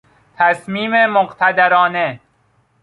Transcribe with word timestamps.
تصمیم 0.37 0.91
مقتدرانه 1.05 2.19